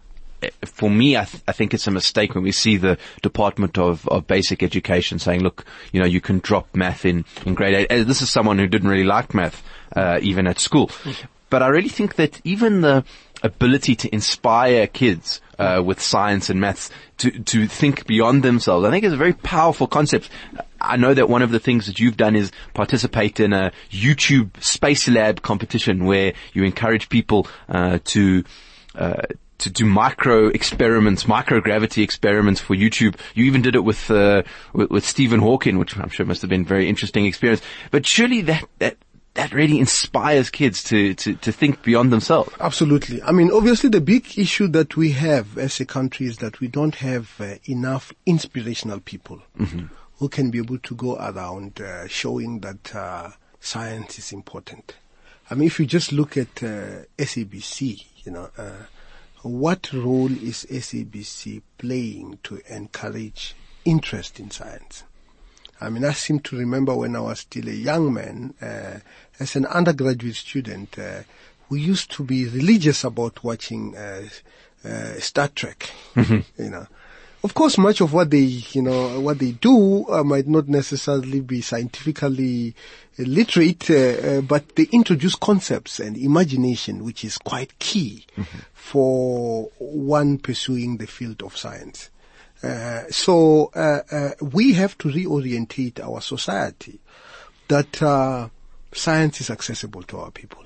[0.65, 4.09] for me, I, th- I think it's a mistake when we see the Department of,
[4.09, 7.93] of Basic Education saying, "Look, you know, you can drop math in in grade eight.
[7.93, 9.63] Uh, This is someone who didn't really like math
[9.95, 10.91] uh, even at school,
[11.49, 13.05] but I really think that even the
[13.45, 18.85] ability to inspire kids uh, with science and maths to to think beyond themselves.
[18.85, 20.31] I think it's a very powerful concept.
[20.81, 24.61] I know that one of the things that you've done is participate in a YouTube
[24.63, 28.45] Space Lab competition where you encourage people uh, to.
[28.95, 29.23] Uh,
[29.57, 33.17] to do micro experiments, microgravity experiments for YouTube.
[33.35, 36.51] You even did it with, uh, with, with Stephen Hawking, which I'm sure must have
[36.51, 37.63] been a very interesting experience.
[37.93, 38.97] But surely that, that,
[39.35, 42.51] that really inspires kids to, to, to think beyond themselves.
[42.61, 43.21] Absolutely.
[43.23, 46.69] I mean, obviously the big issue that we have as a country is that we
[46.69, 49.43] don't have uh, enough inspirational people
[50.19, 54.95] who can be able to go around uh, showing that uh, science is important.
[55.51, 58.85] I mean, if you just look at uh, SABC, you know, uh,
[59.43, 65.03] what role is SABC playing to encourage interest in science?
[65.81, 69.01] I mean, I seem to remember when I was still a young man, uh,
[69.39, 71.23] as an undergraduate student, uh,
[71.69, 74.23] we used to be religious about watching uh,
[74.85, 75.91] uh, Star Trek.
[76.17, 76.87] You know,
[77.43, 81.41] of course, much of what they, you know, what they do uh, might not necessarily
[81.41, 82.75] be scientifically
[83.19, 88.25] literate, uh, uh, but they introduce concepts and imagination, which is quite key
[88.73, 92.11] for one pursuing the field of science.
[92.65, 96.99] Uh, so uh, uh, we have to reorientate our society
[97.69, 98.49] that uh,
[98.95, 100.65] science is accessible to our people.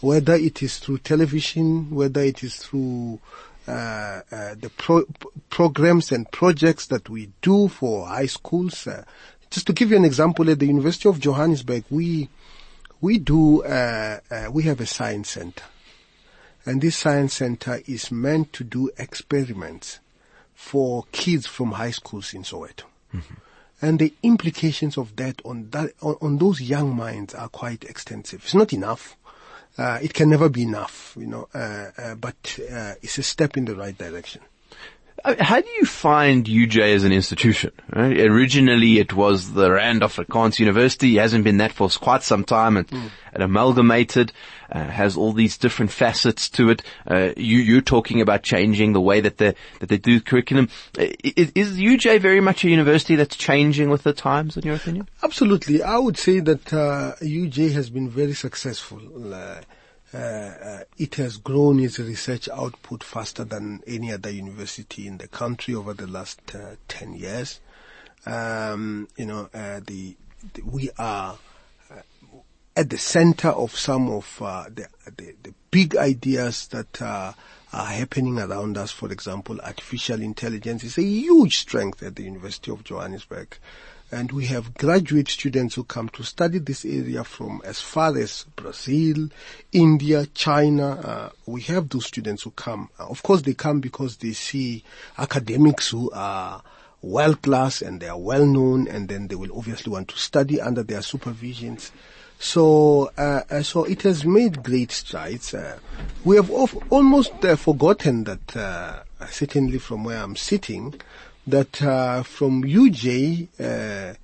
[0.00, 3.18] whether it is through television, whether it is through
[3.66, 3.70] uh,
[4.30, 5.06] uh, the pro-
[5.50, 8.86] programs and projects that we do for high schools.
[8.86, 9.04] Uh,
[9.50, 12.28] just to give you an example, at the University of Johannesburg, we
[13.00, 15.64] we do uh, uh, we have a science center,
[16.64, 19.98] and this science center is meant to do experiments
[20.54, 22.84] for kids from high schools in Soweto.
[23.80, 28.42] And the implications of that on that on, on those young minds are quite extensive.
[28.44, 29.16] It's not enough.
[29.76, 31.48] Uh, it can never be enough, you know.
[31.54, 34.42] Uh, uh, but uh, it's a step in the right direction.
[35.24, 37.72] How do you find UJ as an institution?
[37.92, 38.20] Right?
[38.20, 41.16] Originally, it was the Rand Afrikaans University.
[41.16, 42.76] It hasn't been that for quite some time.
[42.76, 44.32] It, it amalgamated,
[44.70, 46.82] uh, has all these different facets to it.
[47.06, 50.68] Uh, you, you're talking about changing the way that they that they do curriculum.
[50.98, 54.76] Uh, Is, is UJ very much a university that's changing with the times, in your
[54.76, 55.08] opinion?
[55.22, 55.82] Absolutely.
[55.82, 59.00] I would say that uh, UJ has been very successful.
[59.32, 59.60] Uh,
[60.12, 65.28] uh, uh, it has grown its research output faster than any other university in the
[65.28, 67.60] country over the last uh, 10 years.
[68.24, 70.16] Um, you know, uh, the,
[70.54, 71.36] the we are
[72.78, 74.86] at the center of some of uh, the,
[75.16, 77.32] the the big ideas that uh,
[77.72, 78.92] are happening around us.
[78.92, 83.58] For example, artificial intelligence is a huge strength at the University of Johannesburg.
[84.12, 88.46] And we have graduate students who come to study this area from as far as
[88.54, 89.28] Brazil,
[89.72, 90.92] India, China.
[90.92, 92.90] Uh, we have those students who come.
[92.98, 94.84] Uh, of course, they come because they see
[95.18, 96.62] academics who are
[97.02, 100.60] world class and they are well known, and then they will obviously want to study
[100.60, 101.90] under their supervisions.
[102.38, 105.54] So, uh, uh, so it has made great strides.
[105.54, 105.78] Uh,
[106.24, 110.94] we have of, almost uh, forgotten that, uh, certainly from where I'm sitting,
[111.46, 114.14] that uh, from UJ, uh,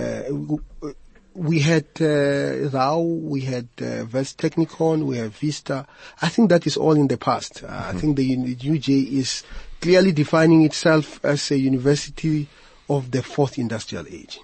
[0.00, 0.92] uh,
[1.34, 5.86] we had uh, RAU, we had uh, Vest Technikon, we have Vista.
[6.20, 7.62] I think that is all in the past.
[7.62, 9.44] Uh, I think the UJ is
[9.80, 12.48] clearly defining itself as a university
[12.88, 14.40] of the fourth industrial age.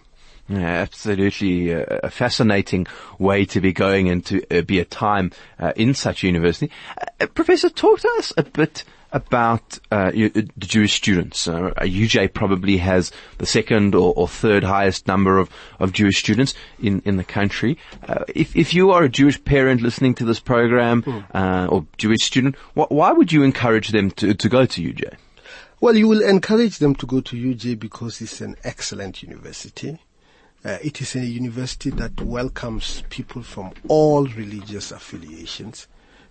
[0.48, 2.87] Yeah, absolutely uh, a fascinating
[3.18, 6.70] way to be going and to uh, be a time uh, in such a university.
[7.20, 11.48] Uh, Professor, talk to us a bit about uh, you, the Jewish students.
[11.48, 16.54] Uh, UJ probably has the second or, or third highest number of, of Jewish students
[16.80, 17.78] in, in the country.
[18.06, 22.22] Uh, if, if you are a Jewish parent listening to this program uh, or Jewish
[22.22, 25.14] student, wh- why would you encourage them to, to go to UJ?
[25.80, 29.98] Well, you will encourage them to go to UJ because it's an excellent university.
[30.66, 35.87] Uh, it is a university that welcomes people from all religious affiliations.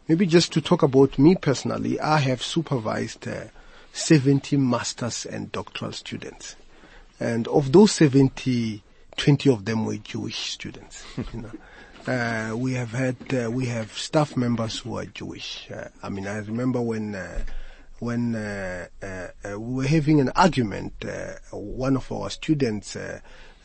[0.09, 3.45] Maybe just to talk about me personally, I have supervised uh,
[3.93, 6.57] 70 masters and doctoral students.
[7.17, 8.83] And of those 70,
[9.15, 11.05] 20 of them were Jewish students.
[11.33, 11.51] you know.
[12.05, 15.71] Uh, we have had, uh, we have staff members who are Jewish.
[15.71, 17.39] Uh, I mean, I remember when, uh,
[17.99, 21.05] when uh, uh, we were having an argument,
[21.51, 22.97] one of our students,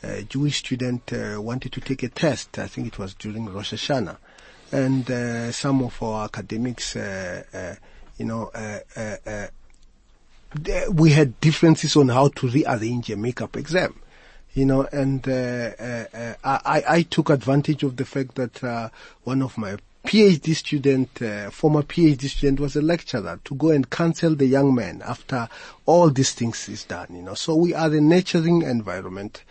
[0.03, 2.59] a Jewish student, uh, wanted to take a test.
[2.59, 4.17] I think it was during Rosh Hashanah,
[4.73, 7.75] and uh, some of our academics, uh, uh,
[8.17, 9.47] you know, uh, uh, uh,
[10.93, 13.95] we had differences on how to rearrange a makeup exam.
[14.53, 18.89] You know, and uh, uh, uh, I, I took advantage of the fact that uh,
[19.23, 23.89] one of my PhD student, uh, former PhD student, was a lecturer to go and
[23.89, 25.49] counsel the young man after
[25.87, 27.07] all these things is done.
[27.11, 29.45] You know, so we are a nurturing environment,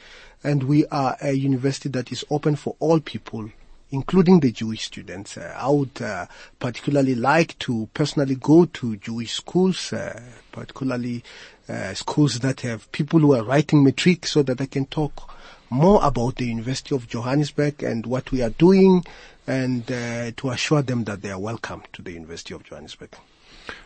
[0.43, 3.49] and we are a university that is open for all people
[3.91, 5.37] including the Jewish students.
[5.37, 6.27] Uh, I would uh,
[6.59, 10.21] particularly like to personally go to Jewish schools, uh,
[10.51, 11.23] particularly
[11.67, 15.33] uh, schools that have people who are writing matric so that I can talk
[15.69, 19.03] more about the University of Johannesburg and what we are doing
[19.47, 23.15] and uh, to assure them that they are welcome to the University of Johannesburg.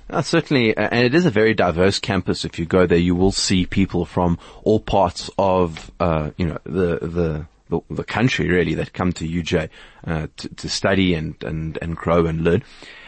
[0.09, 2.45] Uh, certainly, and it is a very diverse campus.
[2.45, 6.59] If you go there, you will see people from all parts of, uh, you know,
[6.65, 9.69] the, the, the, the country really that come to UJ,
[10.05, 12.63] uh, to, to study and, and, and grow and learn.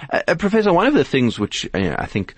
[0.10, 2.34] Uh, Professor, one of the things which, uh, I think,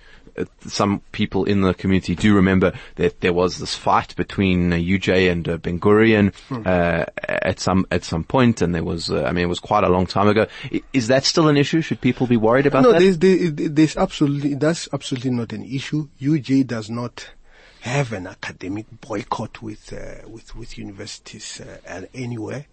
[0.66, 5.30] some people in the community do remember that there was this fight between uh, UJ
[5.30, 6.32] and uh, Ben Gurion
[6.66, 9.84] uh, at some at some point, and there was, uh, I mean, it was quite
[9.84, 10.46] a long time ago.
[10.92, 11.80] Is that still an issue?
[11.80, 13.00] Should people be worried about no, that?
[13.00, 16.08] No, there's, there's absolutely, that's absolutely not an issue.
[16.20, 17.30] UJ does not
[17.80, 22.66] have an academic boycott with, uh, with, with universities, uh, anywhere.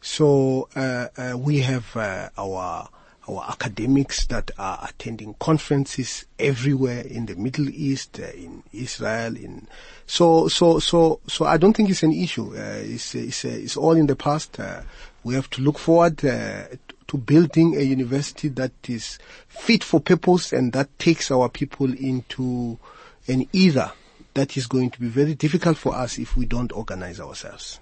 [0.00, 2.88] So, uh, uh, we have, uh, our,
[3.30, 9.66] our academics that are attending conferences everywhere in the Middle East, uh, in Israel, in,
[10.06, 12.56] so, so, so, so I don't think it's an issue.
[12.56, 14.58] Uh, it's, it's, uh, it's all in the past.
[14.58, 14.82] Uh,
[15.22, 16.64] we have to look forward, uh,
[17.06, 19.18] to building a university that is
[19.48, 22.78] fit for purpose and that takes our people into
[23.26, 23.92] an era
[24.34, 27.80] that is going to be very difficult for us if we don't organize ourselves.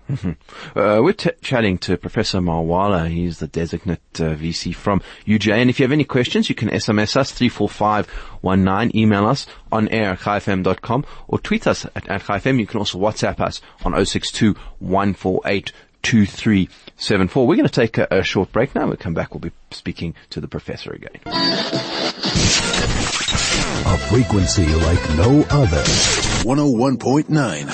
[0.74, 3.08] Uh, we're t- chatting to Professor Mawala.
[3.08, 5.52] He's the designate uh, VC from UJ.
[5.52, 10.10] And if you have any questions, you can SMS us 34519, email us on air
[10.12, 12.58] at chaifm.com or tweet us at, at chifm.
[12.58, 14.54] You can also WhatsApp us on 062
[16.02, 17.46] 2374.
[17.46, 18.86] We're going to take a, a short break now.
[18.86, 19.34] We'll come back.
[19.34, 21.20] We'll be speaking to the professor again.
[23.88, 25.82] A frequency like no other.
[26.44, 27.28] 101.9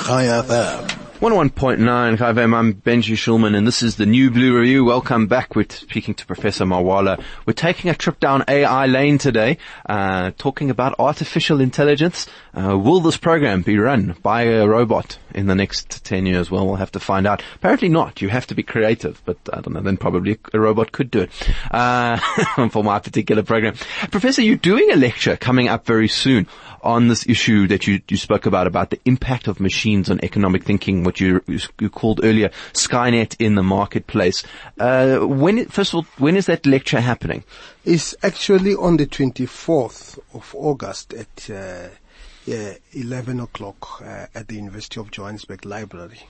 [0.06, 0.93] Chai FM.
[1.24, 4.84] 101.9 Chai FM, I'm Benji Shulman and this is the New Blue Review.
[4.84, 5.56] Welcome back.
[5.56, 7.18] We're speaking to Professor Mawala.
[7.46, 9.56] We're taking a trip down AI lane today,
[9.86, 12.26] uh, talking about artificial intelligence.
[12.52, 16.50] Uh, will this program be run by a robot in the next 10 years?
[16.50, 17.42] Well, we'll have to find out.
[17.54, 18.20] Apparently not.
[18.20, 21.20] You have to be creative, but I don't know, then probably a robot could do
[21.20, 21.30] it,
[21.70, 22.18] uh,
[22.68, 23.76] for my particular program.
[24.10, 26.46] Professor, you're doing a lecture coming up very soon
[26.84, 30.64] on this issue that you, you spoke about, about the impact of machines on economic
[30.64, 31.42] thinking, what you,
[31.80, 34.44] you called earlier Skynet in the marketplace.
[34.78, 37.42] Uh, when, first of all, when is that lecture happening?
[37.84, 41.88] It's actually on the 24th of August at uh,
[42.46, 46.20] yeah, 11 o'clock uh, at the University of Johannesburg Library.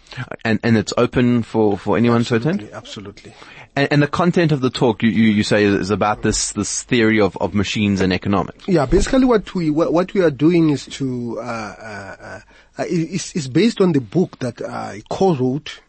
[0.44, 2.60] And, and it's open for, for anyone to attend?
[2.60, 3.34] Absolutely, absolutely.
[3.74, 6.84] And, and the content of the talk you, you, you say is about this, this
[6.84, 8.68] theory of, of machines and economics.
[8.68, 12.40] Yeah, basically what we what we are doing is to uh, uh, uh,
[12.78, 15.80] uh, it's, it's based on the book that I co-wrote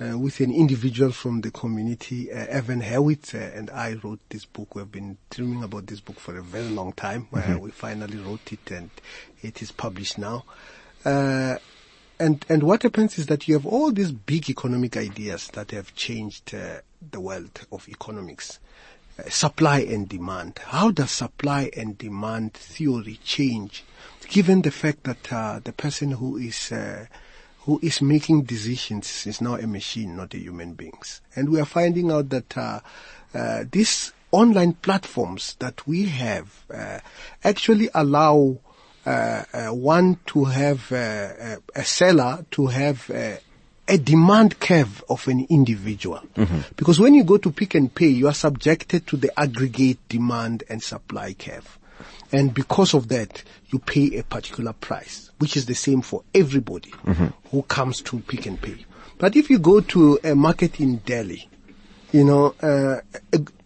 [0.00, 4.44] uh, with an individual from the community, uh, Evan Hurwitz, uh, and I wrote this
[4.44, 4.74] book.
[4.74, 7.28] We've been dreaming about this book for a very long time.
[7.32, 8.90] Uh, we finally wrote it, and
[9.42, 10.44] it is published now.
[11.04, 11.56] Uh,
[12.18, 15.94] and and what happens is that you have all these big economic ideas that have
[15.94, 16.80] changed uh,
[17.10, 18.58] the world of economics.
[19.18, 20.60] Uh, supply and demand.
[20.66, 23.84] How does supply and demand theory change,
[24.28, 27.06] given the fact that uh, the person who is uh,
[27.64, 31.20] who is making decisions is now a machine, not a human beings?
[31.36, 32.80] And we are finding out that uh,
[33.34, 37.00] uh, these online platforms that we have uh,
[37.44, 38.58] actually allow
[39.04, 43.36] uh, uh, one to have uh, uh, a seller to have uh,
[43.88, 46.20] a demand curve of an individual.
[46.76, 50.62] Because when you go to Pick n Pay, you are subjected to the aggregate demand
[50.68, 51.78] and supply curve.
[52.32, 56.92] And because of that, you pay a particular price, which is the same for everybody
[57.50, 58.84] who comes to Pick n Pay.
[59.18, 61.48] But if you go to a market in Delhi,
[62.12, 63.00] you know, uh,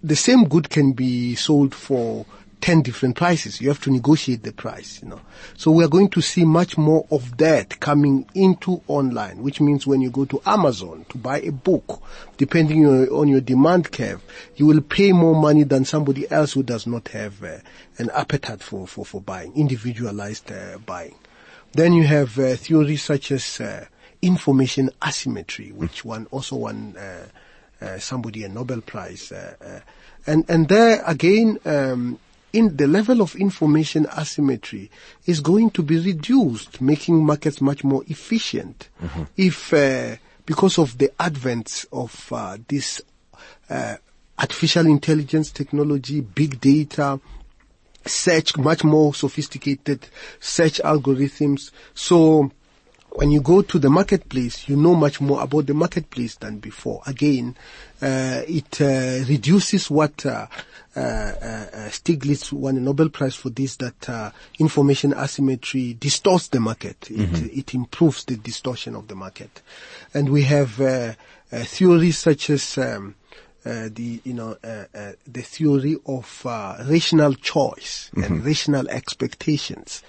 [0.02, 2.26] the same good can be sold for
[2.64, 3.60] 10 different prices.
[3.60, 5.20] You have to negotiate the price, you know.
[5.54, 9.86] So we are going to see much more of that coming into online, which means
[9.86, 12.02] when you go to Amazon to buy a book,
[12.38, 14.22] depending on, your demand curve,
[14.56, 17.58] you will pay more money than somebody else who does not have uh,
[17.98, 21.16] an appetite for, for, for buying, individualized uh, buying.
[21.72, 23.84] Then you have uh, theories such as uh,
[24.22, 27.26] information asymmetry, which won also won uh,
[27.84, 29.34] uh, somebody a Nobel Prize,
[30.26, 31.58] and and there again.
[31.66, 32.18] Um,
[32.55, 34.88] in the level of information asymmetry
[35.26, 38.88] is going to be reduced, making markets much more efficient.
[39.36, 43.02] If, uh, because of the advent of uh, this
[43.68, 43.96] uh,
[44.38, 47.18] artificial intelligence technology, big data,
[48.07, 50.07] search, much more sophisticated
[50.38, 51.72] search algorithms.
[51.92, 52.52] So
[53.11, 57.02] when you go to the marketplace, you know much more about the marketplace than before.
[57.07, 57.57] Again,
[58.05, 60.46] it uh, reduces what uh,
[60.96, 66.61] uh, uh, Stiglitz won a Nobel Prize for this, that uh, information asymmetry distorts the
[66.61, 67.11] market.
[67.11, 69.62] It, it improves the distortion of the market.
[70.12, 71.14] And we have uh,
[71.50, 73.16] uh, theories such as um,
[73.64, 80.02] uh, the you know uh, uh, the theory of uh, rational choice and rational expectations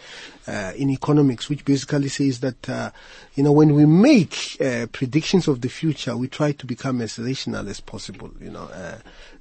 [0.48, 2.92] uh, in economics, which basically says that uh,
[3.36, 7.18] you know when we make uh, predictions of the future, we try to become as
[7.18, 8.32] rational as possible.
[8.40, 8.98] You know, uh,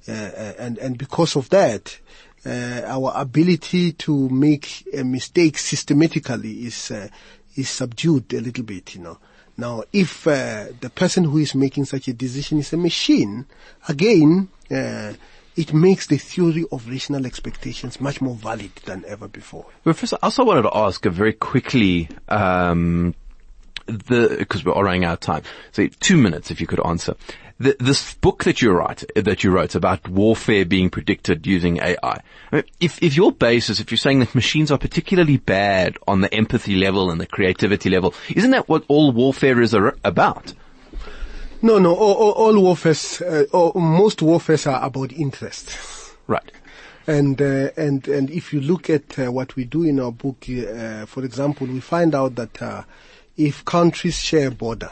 [0.07, 1.99] uh, uh, and and because of that.
[2.47, 7.07] Uh, our ability to make a mistake systematically is uh,
[7.55, 9.17] is subdued a little bit, you know.
[9.57, 13.45] Now, if uh, the person who is making such a decision is a machine,
[13.87, 15.13] again, uh,
[15.55, 19.65] it makes the theory of rational expectations much more valid than ever before.
[19.83, 23.15] Professor, I also wanted to ask very quickly, um,
[23.85, 25.43] the, because we're all running out of time.
[25.71, 27.15] So two minutes if you could answer.
[27.57, 31.97] The, this book that you write, that you wrote about warfare being predicted using AI.
[32.03, 36.19] I mean, if, if your basis, if you're saying that machines are particularly bad on
[36.19, 40.53] the empathy level and the creativity level, isn't that what all warfare is ar- about?
[41.61, 45.77] No, no, all, all, all warfares, uh, all, most warfares are about interest.
[46.27, 46.51] Right.
[47.07, 50.45] And uh, and and if you look at uh, what we do in our book,
[50.49, 52.83] uh, for example, we find out that uh,
[53.37, 54.91] if countries share a border,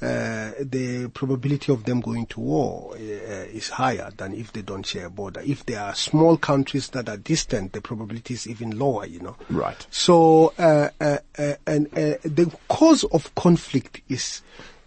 [0.00, 4.84] uh, the probability of them going to war uh, is higher than if they don't
[4.86, 5.40] share a border.
[5.44, 9.06] If there are small countries that are distant, the probability is even lower.
[9.06, 9.36] You know.
[9.50, 9.86] Right.
[9.90, 14.42] So uh, uh, uh, and uh, the cause of conflict is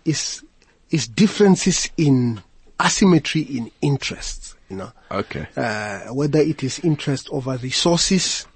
[0.05, 0.43] is
[0.89, 2.41] is differences in
[2.83, 4.55] asymmetry in interests.
[4.69, 5.47] You know Okay.
[5.57, 8.47] uh, whether it is interest over resources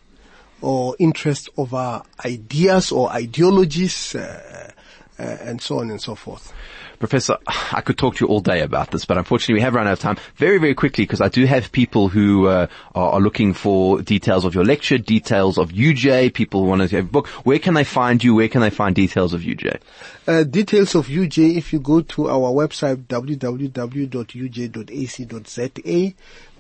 [0.62, 4.72] or interest over ideas or ideologies, uh,
[5.20, 6.54] uh, and so on and so forth.
[7.00, 9.88] Professor, I could talk to you all day about this, but unfortunately we have run
[9.88, 10.18] out of time.
[10.36, 14.56] Very, very quickly, because I do have people who uh, are, looking for details of
[14.56, 17.28] your lecture, details of UJ, people who want to have a book.
[17.44, 18.36] Where can they find you?
[18.36, 19.80] Where can they find details of UJ?
[20.28, 23.74] Uh, details of UJ, if you go to our website www.uj.ac.za.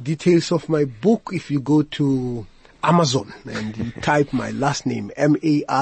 [0.03, 2.45] Details of my book, if you go to
[2.85, 5.75] Amazon and you type my last name, M-A-R-W-A-L-A,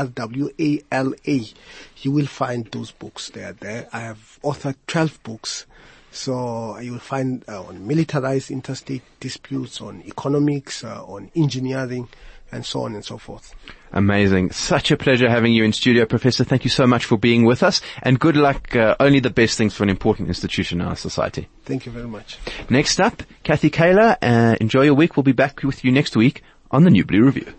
[2.04, 3.30] you will find those books.
[3.30, 3.88] They are there.
[3.94, 5.66] I have authored 12 books.
[6.12, 12.08] So you will find uh, on militarized interstate disputes, on economics, uh, on engineering,
[12.52, 13.56] and so on and so forth.
[13.92, 14.52] Amazing.
[14.52, 16.44] Such a pleasure having you in studio, Professor.
[16.44, 18.76] Thank you so much for being with us and good luck.
[18.76, 21.48] Uh, only the best things for an important institution in our society.
[21.66, 22.38] Thank you very much.
[22.70, 24.18] Next up, Kathy Kaler.
[24.22, 25.18] Uh, enjoy your week.
[25.18, 27.54] We'll be back with you next week on the New Blue Review.